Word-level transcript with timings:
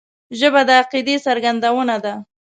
ژبه 0.39 0.61
د 0.67 0.69
عقیدې 0.81 1.15
څرګندونه 1.25 1.95
ده 2.03 2.13